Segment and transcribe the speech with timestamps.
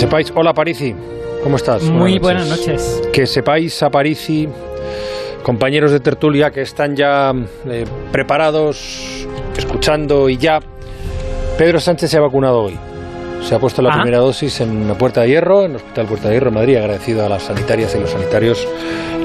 [0.00, 0.94] sepáis, hola Parisi,
[1.42, 1.82] ¿cómo estás?
[1.84, 3.02] Muy buenas noches.
[3.12, 4.48] Que sepáis a Parisi,
[5.42, 7.32] compañeros de tertulia que están ya
[7.66, 9.26] eh, preparados,
[9.56, 10.60] escuchando y ya.
[11.58, 12.78] Pedro Sánchez se ha vacunado hoy.
[13.42, 13.94] Se ha puesto la Ah.
[13.96, 16.76] primera dosis en la Puerta de Hierro, en el Hospital Puerta de Hierro en Madrid,
[16.76, 18.66] agradecido a las sanitarias y los sanitarios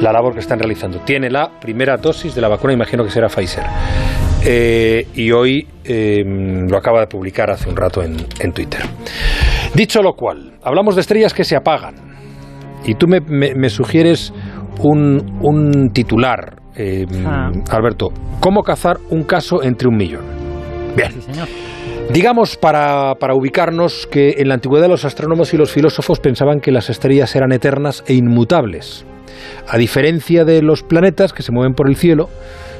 [0.01, 0.99] la labor que están realizando.
[0.99, 3.63] Tiene la primera dosis de la vacuna, imagino que será Pfizer.
[4.47, 8.81] Eh, y hoy eh, lo acaba de publicar hace un rato en, en Twitter.
[9.73, 11.95] Dicho lo cual, hablamos de estrellas que se apagan.
[12.85, 14.31] Y tú me, me- me sugieres
[14.81, 17.49] un, un titular, eh, Ah.
[17.71, 18.09] Alberto.
[18.39, 20.25] ¿Cómo cazar un caso entre un millón?
[20.95, 21.11] Bien.
[21.13, 21.47] Sí, señor.
[22.13, 26.71] Digamos, para, para ubicarnos, que en la antigüedad los astrónomos y los filósofos pensaban que
[26.71, 29.05] las estrellas eran eternas e inmutables.
[29.67, 32.29] A diferencia de los planetas que se mueven por el cielo,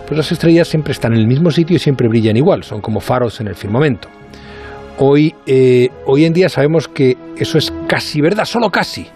[0.06, 3.00] pues las estrellas siempre están en el mismo sitio y siempre brillan igual, son como
[3.00, 4.08] faros en el firmamento.
[4.98, 9.08] Hoy, eh, hoy en día sabemos que eso es casi verdad, solo casi.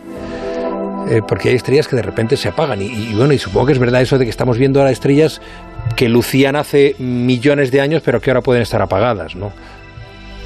[1.10, 2.82] Eh, porque hay estrellas que de repente se apagan.
[2.82, 5.42] Y, y bueno, y supongo que es verdad eso de que estamos viendo ahora estrellas
[5.96, 9.54] que lucían hace millones de años, pero que ahora pueden estar apagadas, ¿no?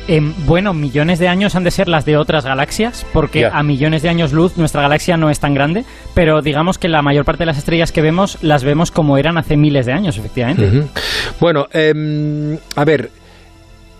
[0.07, 4.01] Em, bueno, millones de años han de ser las de otras galaxias, porque a millones
[4.01, 7.39] de años luz nuestra galaxia no es tan grande, pero digamos que la mayor parte
[7.43, 10.87] de las estrellas que vemos las vemos como eran hace miles de años, efectivamente.
[11.39, 13.11] Bueno, em, a ver,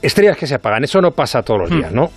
[0.01, 1.77] estrellas que se apagan, eso no pasa todos los Hmm.
[1.77, 2.11] días, ¿no?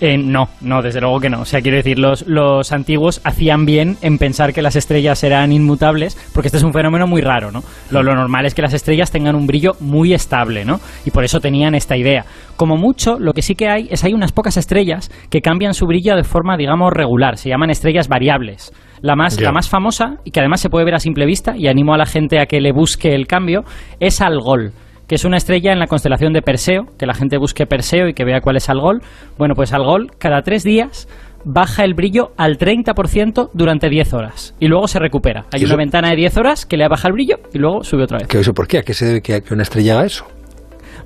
[0.00, 1.40] Eh, no, no, desde luego que no.
[1.40, 5.52] O sea, quiero decir, los, los antiguos hacían bien en pensar que las estrellas eran
[5.52, 7.62] inmutables, porque este es un fenómeno muy raro, ¿no?
[7.90, 10.80] Lo, lo normal es que las estrellas tengan un brillo muy estable, ¿no?
[11.06, 12.24] Y por eso tenían esta idea.
[12.56, 15.86] Como mucho, lo que sí que hay es hay unas pocas estrellas que cambian su
[15.86, 17.38] brillo de forma, digamos, regular.
[17.38, 18.72] Se llaman estrellas variables.
[19.00, 21.68] La más, la más famosa, y que además se puede ver a simple vista, y
[21.68, 23.62] animo a la gente a que le busque el cambio,
[24.00, 24.72] es Algol
[25.06, 28.14] que es una estrella en la constelación de Perseo, que la gente busque Perseo y
[28.14, 29.02] que vea cuál es Algol.
[29.38, 31.08] Bueno, pues Algol cada tres días
[31.44, 35.46] baja el brillo al 30% durante 10 horas y luego se recupera.
[35.52, 38.18] Hay una ventana de 10 horas que le baja el brillo y luego sube otra
[38.18, 38.26] vez.
[38.26, 38.78] ¿Qué, eso por qué?
[38.78, 40.26] ¿A qué se debe que una estrella haga eso?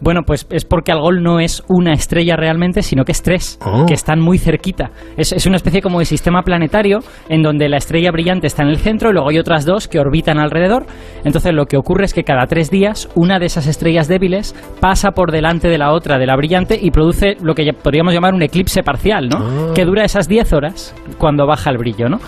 [0.00, 3.84] Bueno, pues es porque Algol no es una estrella realmente, sino que es tres, Oh.
[3.86, 4.90] que están muy cerquita.
[5.16, 8.70] Es, es una especie como de sistema planetario en donde la estrella brillante está en
[8.70, 10.86] el centro y luego hay otras dos que orbitan alrededor.
[11.24, 15.10] Entonces lo que ocurre es que cada tres días una de esas estrellas débiles pasa
[15.10, 18.42] por delante de la otra, de la brillante, y produce lo que podríamos llamar un
[18.42, 19.36] eclipse parcial, ¿no?
[19.38, 19.72] Ah.
[19.74, 22.18] Que dura esas 10 horas cuando baja el brillo, ¿no?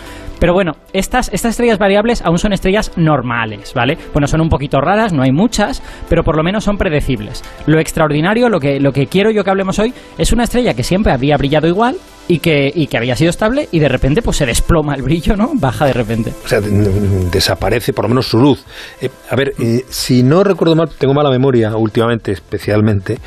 [0.43, 3.97] Pero bueno, estas, estrellas variables aún son estrellas normales, ¿vale?
[4.13, 7.45] Bueno, son un poquito raras, no hay muchas, pero por lo menos son predecibles.
[7.67, 11.37] Lo extraordinario, lo que, quiero yo que hablemos hoy, es una estrella que siempre había
[11.37, 11.95] brillado igual
[12.27, 15.53] y que, había sido estable y de repente pues se desploma el brillo, ¿no?
[15.55, 16.33] Baja de repente.
[16.45, 18.65] O sea, de- de- desaparece por lo menos su luz.
[19.01, 23.19] Eh, a ver, eh, si no recuerdo mal, tengo mala memoria últimamente, especialmente,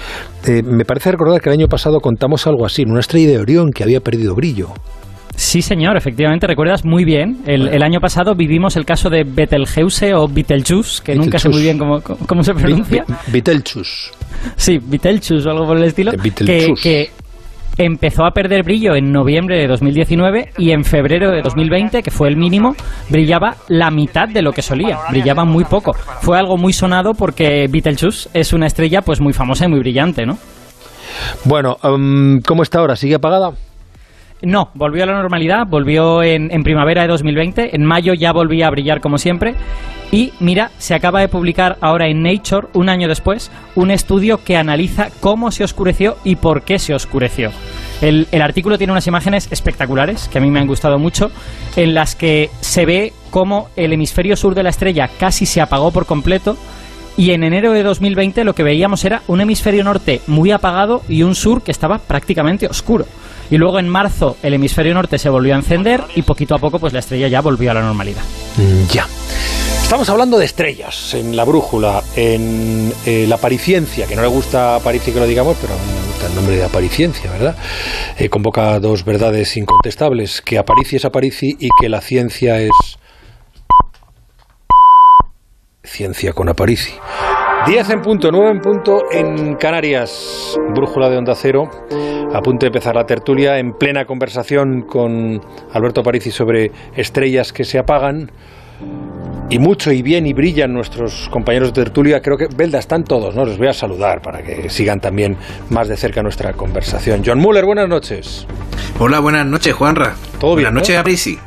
[0.46, 3.72] eh, me parece recordar que el año pasado contamos algo así, una estrella de Orión
[3.72, 4.74] que había perdido brillo.
[5.36, 7.40] Sí, señor, efectivamente, recuerdas muy bien.
[7.46, 11.62] El, el año pasado vivimos el caso de Betelgeuse o Betelgeuse, que nunca sé muy
[11.62, 13.04] bien cómo, cómo- se pronuncia.
[13.28, 14.12] Betelgeuse.
[14.56, 16.12] Sí, Betelgeuse o algo por el estilo.
[16.12, 17.10] Que, que
[17.78, 22.30] empezó a perder brillo en noviembre de 2019 y en febrero de 2020, que fue
[22.30, 22.74] el mínimo,
[23.10, 25.00] brillaba la mitad de lo que solía.
[25.10, 25.92] Brillaba muy poco.
[26.22, 30.26] Fue algo muy sonado porque Betelgeuse es una estrella pues muy famosa y muy brillante,
[30.26, 30.38] ¿no?
[31.44, 32.96] Bueno, em, ¿cómo está ahora?
[32.96, 33.52] ¿Sigue apagada?
[34.42, 38.72] No, volvió a la normalidad, volvió en, primavera de 2020, en mayo ya volvía a
[38.72, 39.56] brillar como siempre.
[40.12, 44.56] Y mira, se acaba de publicar ahora en Nature, un año después, un estudio que
[44.56, 47.52] analiza cómo se oscureció y por qué se oscureció.
[48.02, 51.32] El, el artículo tiene unas imágenes espectaculares, que a mí me han gustado mucho,
[51.76, 55.92] en las que se ve cómo el hemisferio sur de la estrella casi se apagó
[55.92, 56.56] por completo
[57.18, 61.24] y en enero de 2020 lo que veíamos era un hemisferio norte muy apagado y
[61.24, 63.06] un sur que estaba prácticamente oscuro.
[63.52, 66.80] Y luego en marzo el hemisferio norte se volvió a encender y poquito a poco
[66.80, 68.24] pues la estrella ya volvió a la normalidad.
[68.58, 69.08] Mm, Ya.
[69.86, 74.78] Estamos hablando de estrellas en la brújula, en eh, la pariciencia, que no le gusta
[74.78, 77.56] a que lo digamos, pero a mí me gusta el nombre de apariciencia, ¿verdad?
[78.18, 82.72] Eh, convoca dos verdades incontestables, que Aparici es Aparici y que la ciencia es
[85.84, 86.94] ciencia con Aparici.
[87.68, 91.68] 10 en punto, 9 en punto en Canarias, brújula de Onda Cero.
[92.32, 95.42] A punto de empezar la tertulia en plena conversación con
[95.74, 98.32] Alberto Aparici sobre estrellas que se apagan.
[99.50, 102.22] Y mucho y bien y brillan nuestros compañeros de tertulia.
[102.22, 103.46] Creo que, Belda, están todos, ¿no?
[103.46, 105.36] Les voy a saludar para que sigan también
[105.72, 107.24] más de cerca nuestra conversación.
[107.26, 108.46] John Muller, buenas noches.
[109.00, 110.14] Hola, buenas noches, Juanra.
[110.40, 111.00] Todo bien, Buenas noches ¿no?
[111.00, 111.40] a Parisi.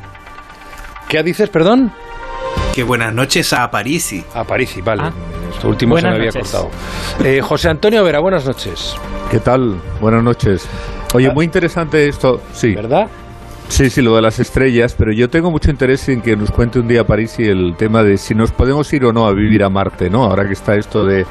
[1.07, 1.93] ¿Qué dices, perdón?
[2.73, 4.23] Que buenas noches a Parisi.
[4.33, 5.03] A Parisi, vale.
[5.05, 5.38] Ah.
[5.59, 6.51] Esto último se me Buenas había noches.
[6.53, 7.25] cortado.
[7.25, 8.95] Eh, José Antonio Vera, buenas noches.
[9.29, 9.75] ¿Qué tal?
[9.99, 10.65] Buenas noches.
[11.13, 11.33] Oye, Ah.
[11.33, 12.39] muy interesante esto.
[12.53, 12.75] Sí.
[12.75, 13.09] ¿Verdad?
[13.67, 16.79] Sí, sí, lo de las estrellas, pero yo tengo mucho interés en que nos cuente
[16.79, 19.61] un día París y el tema de si nos podemos ir o no a vivir
[19.61, 20.23] a Marte, ¿no?
[20.23, 21.25] Ahora que está esto de,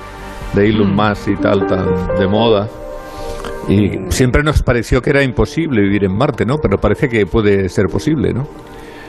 [0.53, 0.95] de Elon mm.
[0.95, 2.69] Musk y tal, tan de moda.
[3.67, 6.59] Y siempre nos pareció que era imposible vivir en Marte, ¿no?
[6.59, 8.47] Pero parece que puede ser posible, ¿no?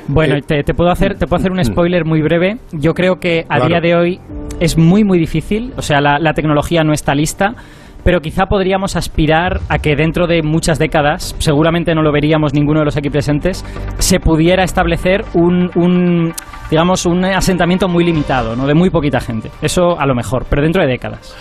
[0.07, 1.65] Bueno, eh, te, puedo hacer, te puedo hacer un mm.
[1.65, 2.57] spoiler muy breve.
[2.71, 4.19] Yo creo que a día de hoy
[4.59, 5.73] es muy, muy difícil.
[5.77, 7.55] O sea, la, tecnología no está lista
[8.01, 12.79] pero quizá podríamos aspirar a que dentro de muchas décadas, seguramente no lo veríamos ninguno
[12.79, 13.65] de los aquí presentes,
[13.97, 16.33] se pudiera establecer un,
[16.71, 18.65] digamos, un asentamiento muy limitado, ¿no?
[18.67, 19.51] de muy poquita gente.
[19.61, 21.35] Eso a lo mejor, pero dentro de décadas.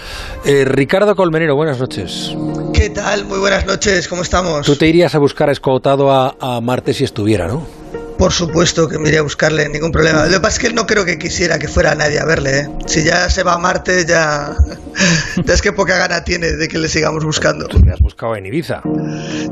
[0.44, 2.36] Eh, Ricardo Colmenero, buenas noches.
[2.74, 3.24] ¿Qué tal?
[3.26, 4.66] Muy buenas noches, ¿cómo estamos?
[4.66, 7.77] Tú te irías a buscar escotado a, a Marte si estuviera, ¿no?
[8.18, 10.26] Por supuesto que me iría a buscarle, ningún problema.
[10.26, 12.58] Lo que pasa es que no creo que quisiera que fuera nadie a verle.
[12.58, 12.68] ¿eh?
[12.86, 14.56] Si ya se va a Marte, ya,
[15.44, 17.66] ya es que poca gana tiene de que le sigamos buscando.
[17.68, 18.82] ¿Tú le has buscado en Ibiza?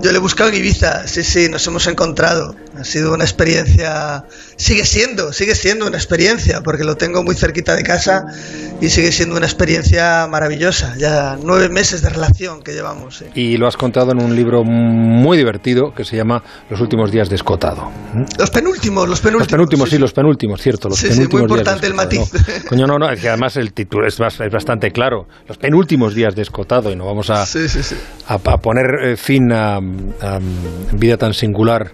[0.00, 2.56] Yo le he buscado en Ibiza, sí, sí, nos hemos encontrado.
[2.76, 4.24] Ha sido una experiencia,
[4.56, 8.26] sigue siendo, sigue siendo una experiencia, porque lo tengo muy cerquita de casa
[8.80, 10.94] y sigue siendo una experiencia maravillosa.
[10.98, 13.24] Ya nueve meses de relación que llevamos.
[13.34, 17.28] Y lo has contado en un libro muy divertido que se llama Los últimos días
[17.28, 17.90] de Escotado.
[18.38, 19.40] Los penúltimos, los penúltimos.
[19.40, 20.88] Los penúltimos, sí, los penúltimos, cierto.
[20.88, 22.32] Los sí, penúltimos sí, muy importante el matiz.
[22.32, 22.68] No.
[22.68, 25.26] Coño, no, no, es que además el título es, bastante claro.
[25.46, 29.78] Los penúltimos días de escotado y no vamos a, a, poner eh, fin a,
[30.92, 31.92] vida tan singular.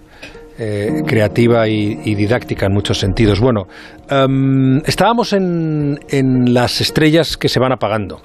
[0.58, 3.40] Eh, creativa y, didáctica en muchos sentidos.
[3.40, 3.66] Bueno,
[4.08, 8.20] em, estábamos en, en, las estrellas que se van apagando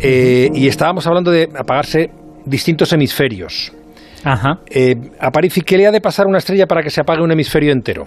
[0.00, 2.10] eh, y estábamos hablando de apagarse
[2.44, 3.72] distintos hemisferios.
[4.24, 4.60] Ajá.
[4.68, 7.32] Eh, a París, ¿qué le ha de pasar una estrella para que se apague un
[7.32, 8.06] hemisferio entero?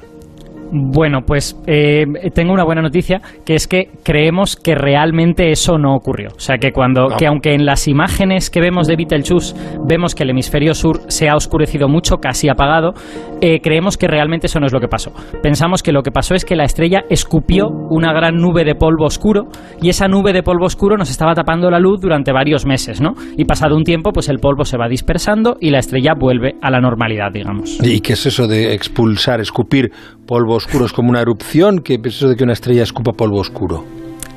[0.71, 5.95] Bueno, pues eh, tengo una buena noticia, que es que creemos que realmente eso no
[5.95, 6.29] ocurrió.
[6.35, 9.55] O sea, que cuando, que aunque en las imágenes que vemos de Betelgeuse
[9.87, 12.93] vemos que el hemisferio sur se ha oscurecido mucho, casi apagado,
[13.41, 15.11] eh, creemos que realmente eso no es lo que pasó.
[15.41, 19.05] Pensamos que lo que pasó es que la estrella escupió una gran nube de polvo
[19.05, 19.47] oscuro
[19.81, 23.13] y esa nube de polvo oscuro nos estaba tapando la luz durante varios meses, ¿no?
[23.37, 26.69] Y pasado un tiempo, pues el polvo se va dispersando y la estrella vuelve a
[26.69, 27.79] la normalidad, digamos.
[27.81, 29.91] ¿Y qué es eso de expulsar, escupir
[30.27, 30.85] polvo oscuro?
[30.85, 31.79] ¿Es como una erupción?
[31.79, 33.83] ¿Qué es eso de que una estrella escupa polvo oscuro?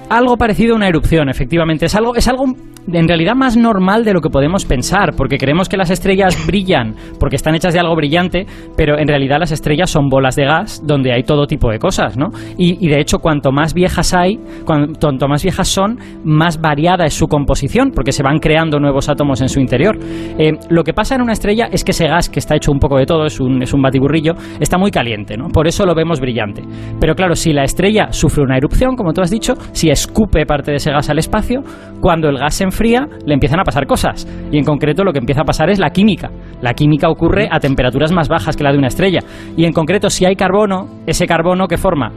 [0.08, 1.87] Algo parecido a una erupción, efectivamente.
[1.87, 2.44] Es algo, es algo
[2.90, 6.94] en realidad más normal de lo que podemos pensar, porque creemos que las estrellas brillan
[7.19, 8.46] porque están hechas de algo brillante,
[8.76, 12.16] pero en realidad las estrellas son bolas de gas donde hay todo tipo de cosas,
[12.16, 12.31] ¿no?
[12.58, 17.26] Y, de hecho, cuanto más viejas hay, cuanto más viejas son, más variada es su
[17.26, 19.99] composición, porque se van creando nuevos átomos en su interior.
[20.38, 22.78] Eh, lo que pasa en una estrella es que ese gas, que está hecho un
[22.78, 25.49] poco de todo, es un, es un batiburrillo, está muy caliente, ¿no?
[25.49, 26.62] Por eso lo vemos brillante.
[27.00, 30.71] Pero claro, si la estrella sufre una erupción, como tú has dicho, si escupe parte
[30.71, 31.62] de ese gas al espacio,
[32.00, 34.27] cuando el gas se enfría le empiezan a pasar cosas.
[34.50, 36.31] Y en concreto lo que empieza a pasar es la química.
[36.61, 39.21] La química ocurre a temperaturas más bajas que la de una estrella.
[39.56, 42.12] Y en concreto si hay carbono, ese carbono que forma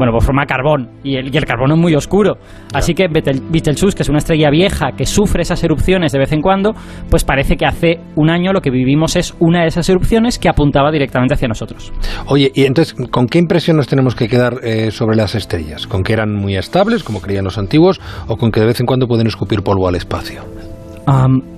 [0.00, 2.38] bueno, pues forma carbón y el, el carbono es muy oscuro.
[2.72, 6.40] Así que Betelgeuse, que es una estrella vieja que sufre esas erupciones de vez en
[6.40, 6.72] cuando,
[7.10, 10.48] pues parece que hace un año lo que vivimos es una de esas erupciones que
[10.48, 11.92] apuntaba directamente hacia nosotros.
[12.28, 15.86] Oye, y entonces, ¿con qué impresión nos tenemos que quedar eh, sobre las estrellas?
[15.86, 18.86] ¿Con que eran muy estables, como creían los antiguos, o con que de vez en
[18.86, 20.40] cuando pueden escupir polvo al espacio?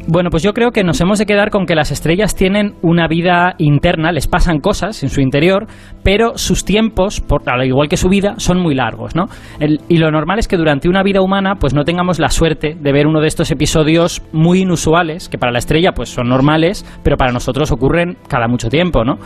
[0.09, 3.07] Bueno, pues yo creo que nos hemos de quedar con que las estrellas tienen una
[3.07, 5.67] vida interna, les pasan cosas en su interior,
[6.03, 9.27] pero sus tiempos, por, al igual que su vida, son muy largos, ¿no?
[9.61, 12.93] y lo normal es que durante una vida humana, pues no tengamos la suerte de
[12.93, 17.17] ver uno de estos episodios muy inusuales, que para la estrella, pues son normales, pero
[17.17, 19.19] para nosotros ocurren cada mucho tiempo, ¿no?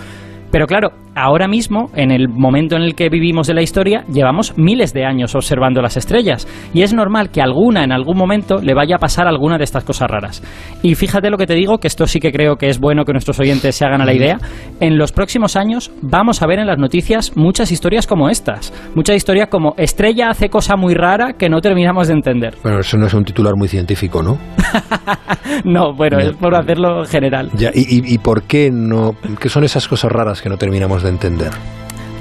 [0.56, 4.56] Pero claro, ahora mismo, en el momento en el que vivimos de la historia, llevamos
[4.56, 8.72] miles de años observando las estrellas y es normal que alguna en algún momento le
[8.72, 10.42] vaya a pasar alguna de estas cosas raras.
[10.82, 13.12] Y fíjate lo que te digo, que esto sí que creo que es bueno que
[13.12, 14.38] nuestros oyentes se hagan a la idea.
[14.80, 18.72] En los próximos años vamos a ver en las noticias muchas historias como estas.
[18.94, 22.54] Muchas historias como estrella hace cosa muy rara que no terminamos de entender.
[22.62, 24.38] Bueno, eso no es un titular muy científico, ¿no?
[25.66, 27.50] no, bueno, es por hacerlo general.
[27.58, 29.14] Ya, ¿y, y por qué no?
[29.38, 31.50] ¿Qué son esas cosas raras que no terminamos de entender.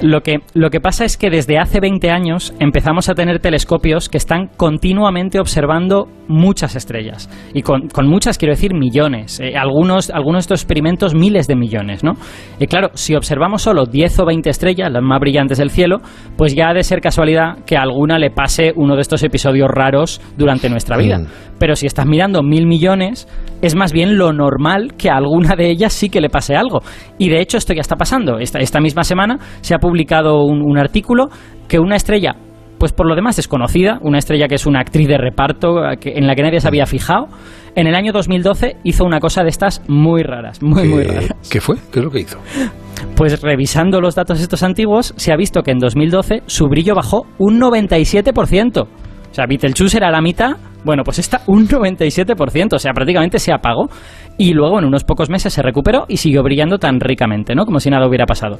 [0.02, 4.10] Lo que, lo que pasa es que desde hace 20 años empezamos a tener telescopios
[4.10, 7.30] que están continuamente observando muchas estrellas.
[7.54, 9.40] Y con, muchas quiero decir millones.
[9.40, 12.12] Eh, algunos, algunos de estos experimentos miles de millones, ¿no?
[12.60, 15.98] Y claro, si observamos solo 10 o 20 estrellas, las más brillantes del cielo,
[16.36, 19.68] pues ya ha de ser casualidad que a alguna le pase uno de estos episodios
[19.70, 21.18] raros durante nuestra vida.
[21.18, 21.26] Mm.
[21.58, 23.26] Pero si estás mirando mil millones,
[23.62, 26.80] es más bien lo normal que a alguna de ellas sí que le pase algo.
[27.18, 28.38] Y de hecho esto ya está pasando.
[28.38, 31.28] Esta, esta misma semana se ha publicado un, artículo
[31.68, 32.36] que una estrella
[32.78, 36.34] pues por lo demás desconocida, una estrella que es una actriz de reparto en la
[36.34, 37.26] que nadie se había fijado,
[37.74, 41.30] en el año 2012 hizo una cosa de estas muy raras, muy, muy raras.
[41.50, 41.76] ¿Qué fue?
[41.90, 42.38] ¿Qué es lo que hizo?
[43.14, 47.26] Pues revisando los datos estos antiguos, se ha visto que en 2012 su brillo bajó
[47.38, 48.86] un 97%.
[49.36, 50.52] O sea, Betelgeuse era la mitad,
[50.82, 53.90] bueno, pues está un 97%, o sea, prácticamente se apagó
[54.38, 57.66] y luego en unos pocos meses se recuperó y siguió brillando tan ricamente, ¿no?
[57.66, 58.58] Como si nada hubiera pasado.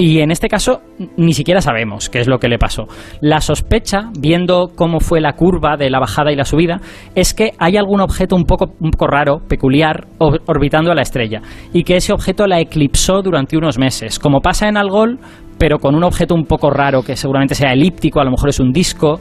[0.00, 0.80] Y en este caso
[1.16, 2.88] ni siquiera sabemos qué es lo que le pasó.
[3.20, 6.80] La sospecha, viendo cómo fue la curva de la bajada y la subida,
[7.14, 11.40] es que hay algún objeto un poco, un poco raro, peculiar, orbitando a la estrella
[11.72, 14.18] y que ese objeto la eclipsó durante unos meses.
[14.18, 15.20] Como pasa en Algol,
[15.58, 18.60] pero con un objeto un poco raro que seguramente sea elíptico, a lo mejor es
[18.60, 19.20] un disco.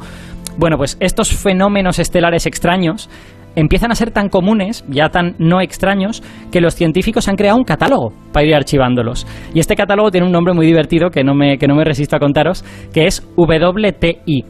[0.58, 3.10] Bueno, pues estos fenómenos estelares extraños
[3.56, 6.22] empiezan a ser tan comunes, ya tan no extraños,
[6.52, 9.26] que los científicos han creado un catálogo para ir archivándolos.
[9.54, 12.16] Y este catálogo tiene un nombre muy divertido que no me, que no me resisto
[12.16, 14.46] a contaros, que es WTI.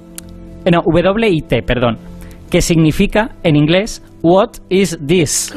[0.65, 2.14] Eh, no, WIT, perdón
[2.55, 5.53] que significa en inglés What is this?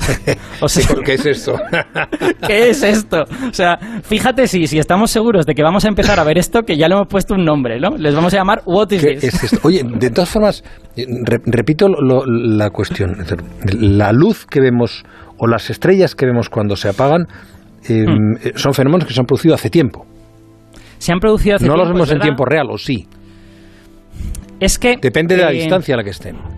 [0.60, 1.54] O sea, ¿Qué es esto?
[2.48, 3.22] ¿Qué es esto?
[3.22, 6.62] O sea, fíjate si, si estamos seguros de que vamos a empezar a ver esto,
[6.62, 7.96] que ya le hemos puesto un nombre, ¿no?
[7.96, 9.60] Les vamos a llamar What is this?
[9.62, 10.64] Oye, de todas formas,
[11.46, 13.24] repito la cuestión.
[13.78, 15.04] La luz que vemos
[15.36, 17.28] o las estrellas que vemos cuando se apagan
[17.88, 18.36] em, hmm.
[18.42, 20.04] eh, son fenómenos que se han producido hace tiempo.
[20.98, 21.84] Se han producido hace no tiempo.
[21.84, 23.06] No los vemos en tiempo real, ¿o sí?
[24.58, 24.96] Es que.
[25.00, 26.57] Depende de la eh, distancia a la que estén.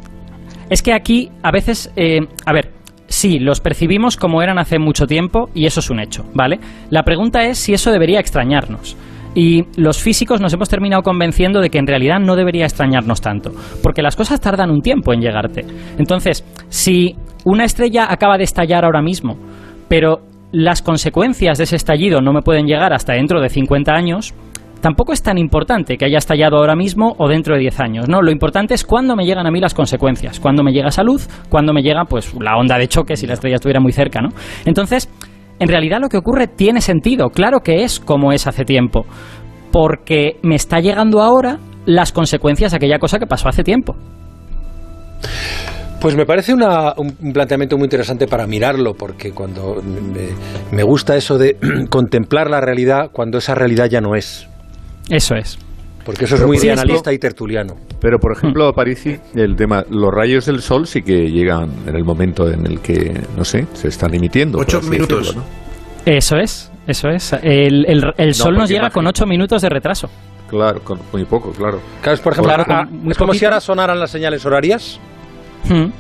[0.70, 2.70] Es que aquí a veces, eh, a ver,
[3.08, 6.60] sí, los percibimos como eran hace mucho tiempo y eso es un hecho, ¿vale?
[6.90, 8.96] La pregunta es si eso debería extrañarnos.
[9.34, 13.52] Y los físicos nos hemos terminado convenciendo de que en realidad no debería extrañarnos tanto,
[13.82, 15.64] porque las cosas tardan un tiempo en llegarte.
[15.98, 19.36] Entonces, si una estrella acaba de estallar ahora mismo,
[19.88, 20.22] pero
[20.52, 24.34] las consecuencias de ese estallido no me pueden llegar hasta dentro de 50 años,
[24.80, 28.22] tampoco es tan importante que haya estallado ahora mismo o dentro de 10 años, ¿no?
[28.22, 31.28] Lo importante es cuándo me llegan a mí las consecuencias, cuándo me llega esa luz,
[31.48, 34.30] cuándo me llega pues la onda de choque si la estrella estuviera muy cerca, ¿no?
[34.64, 35.08] Entonces,
[35.58, 39.04] en realidad lo que ocurre tiene sentido, claro que es como es hace tiempo,
[39.70, 43.94] porque me está llegando ahora las consecuencias de aquella cosa que pasó hace tiempo.
[46.00, 49.82] Pues me parece un planteamiento muy interesante para mirarlo, porque cuando
[50.72, 51.58] me gusta eso de
[51.90, 54.49] contemplar la realidad cuando esa realidad ya no es.
[55.10, 55.58] Eso es.
[56.04, 57.76] Porque eso es muy analista y tertuliano.
[58.00, 62.04] Pero, por ejemplo, Parisi, el tema, los rayos del sol sí que llegan en el
[62.04, 64.58] momento en el que, no sé, se están emitiendo.
[64.58, 65.36] Ocho minutos.
[66.06, 67.34] Eso es, eso es.
[67.42, 67.84] El,
[68.16, 70.08] el, sol nos llega con ocho minutos de retraso.
[70.48, 71.80] Claro, con muy poco, claro.
[72.02, 74.98] Claro, por ejemplo, es como si ahora sonaran las señales horarias.
[75.68, 75.90] Hmm.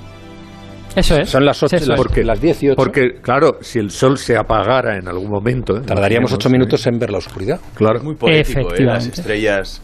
[0.96, 1.30] Eso es.
[1.30, 2.76] Son las 8, las, porque, las 18.
[2.76, 5.76] Porque, claro, si el sol se apagara en algún momento.
[5.76, 5.82] ¿eh?
[5.86, 7.60] Tardaríamos 8 minutos en ver la oscuridad.
[7.74, 7.98] Claro.
[7.98, 8.82] Es muy poético, ¿eh?
[8.82, 9.82] Las estrellas.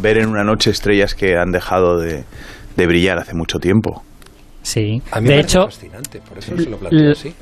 [0.00, 2.24] Ver en una noche estrellas que han dejado de,
[2.76, 4.02] de brillar hace mucho tiempo.
[4.62, 5.02] Sí.
[5.10, 7.34] A mí de me hecho, fascinante, por eso se lo planteo así.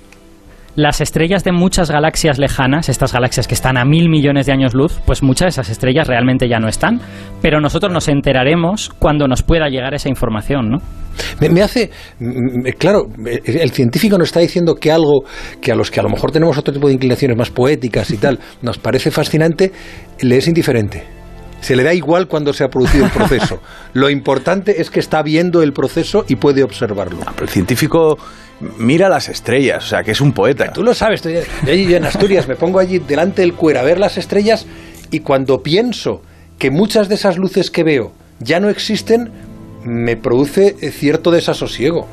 [0.74, 4.74] Las estrellas de muchas galaxias lejanas, estas galaxias que están a mil millones de años
[4.74, 7.00] luz, pues muchas de esas estrellas realmente ya no están.
[7.42, 10.78] Pero nosotros nos enteraremos cuando nos pueda llegar esa información, ¿no?
[11.40, 11.90] Me, hace,
[12.78, 13.08] claro,
[13.44, 15.24] el científico nos está diciendo que algo
[15.60, 18.18] que a los que a lo mejor tenemos otro tipo de inclinaciones más poéticas y
[18.18, 19.72] tal, nos parece fascinante,
[20.20, 21.17] le es indiferente.
[21.60, 23.60] Se le da igual cuando se ha producido el proceso.
[23.92, 27.20] Lo importante es que está viendo el proceso y puede observarlo.
[27.34, 28.16] pero el científico
[28.78, 30.72] mira las estrellas, o sea, que es un poeta.
[30.72, 31.40] Tú lo sabes, yo
[31.72, 34.66] allí en Asturias me pongo allí delante del cuero a ver las estrellas
[35.10, 36.22] y cuando pienso
[36.58, 39.30] que muchas de esas luces que veo ya no existen,
[39.84, 42.06] me produce cierto desasosiego.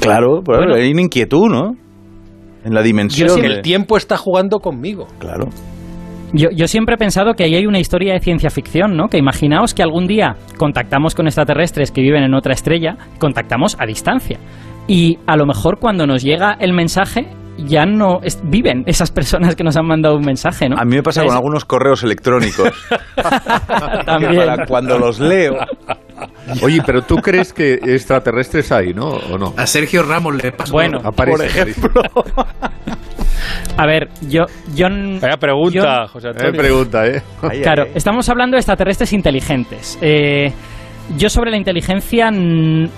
[0.00, 1.76] Claro, pero hay una inquietud, ¿no?
[2.64, 3.44] En la dimensión.
[3.44, 5.06] El tiempo está jugando conmigo.
[5.18, 5.48] Claro.
[6.36, 9.06] Yo, yo, siempre he pensado que ahí hay una historia de ciencia ficción, ¿no?
[9.08, 13.86] Que imaginaos que algún día contactamos con extraterrestres que viven en otra estrella, contactamos a
[13.86, 14.40] distancia.
[14.88, 19.62] Y a lo mejor cuando nos llega el mensaje ya no viven esas personas que
[19.62, 20.76] nos han mandado un mensaje, ¿no?
[20.76, 22.70] A mí me pasa con algunos correos electrónicos.
[24.04, 24.66] También.
[24.66, 25.54] cuando los leo.
[26.62, 29.08] Oye, pero tú crees que extraterrestres hay, ¿no?
[29.08, 29.54] ¿O no?
[29.56, 30.72] A Sergio Ramos le pasa.
[30.72, 32.02] Bueno, por ejemplo.
[33.76, 34.44] A ver, yo...
[34.74, 34.86] yo
[35.20, 36.52] Vaya pregunta, José Antonio.
[36.52, 37.22] pregunta, ¿eh?
[37.62, 39.98] claro, estamos hablando de extraterrestres inteligentes.
[40.00, 40.52] Eh,
[41.16, 42.30] yo sobre la inteligencia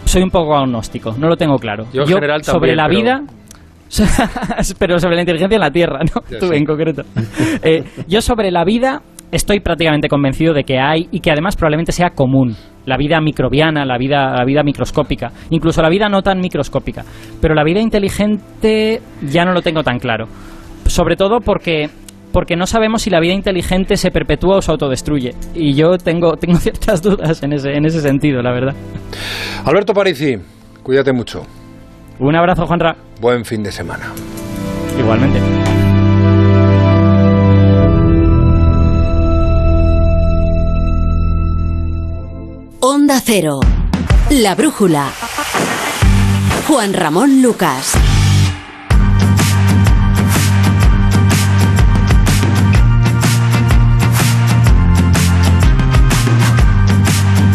[0.05, 1.87] soy un poco agnóstico, no lo tengo claro.
[1.93, 3.23] Yo, en general sobre la vida...
[4.81, 6.39] pero sobre la inteligencia en la Tierra, ¿no?
[6.41, 7.03] Tú en concreto.
[7.63, 9.01] Eh, yo sobre la vida
[9.31, 12.57] estoy prácticamente convencido de que hay y que además probablemente sea común.
[12.87, 17.05] La vida microbiana, la vida, la vida microscópica, incluso la vida no tan microscópica.
[17.41, 20.27] Pero la vida inteligente ya no lo tengo tan claro.
[20.87, 21.91] Sobre todo porque
[22.33, 25.35] porque no sabemos si la vida inteligente se perpetúa o se autodestruye.
[25.55, 28.75] Y yo tengo, tengo ciertas dudas en ese, en ese sentido, la verdad.
[29.65, 30.37] Alberto Parisi,
[30.83, 31.47] cuídate mucho.
[32.19, 32.95] Un abrazo, Juanra.
[33.23, 34.13] Buen fin de semana.
[34.99, 35.66] Igualmente.
[42.89, 43.59] Onda Cero.
[44.31, 45.11] La brújula.
[46.69, 48.06] Juan Ramón Lucas.